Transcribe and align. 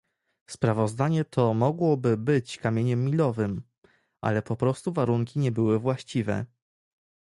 Sprawozdanie 0.47 1.25
to 1.25 1.53
mogłoby 1.53 2.17
być 2.17 2.57
kamieniem 2.57 3.05
milowym, 3.05 3.61
ale 4.21 4.41
po 4.41 4.55
prostu 4.55 4.93
warunki 4.93 5.39
nie 5.39 5.51
były 5.51 5.79
właściwe 5.79 6.45